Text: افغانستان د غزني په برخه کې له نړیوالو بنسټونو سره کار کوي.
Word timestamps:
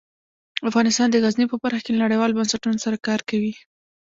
افغانستان 0.69 1.07
د 1.11 1.15
غزني 1.23 1.45
په 1.49 1.57
برخه 1.63 1.81
کې 1.83 1.91
له 1.93 2.01
نړیوالو 2.05 2.37
بنسټونو 2.37 2.77
سره 2.85 3.03
کار 3.07 3.19
کوي. 3.29 3.53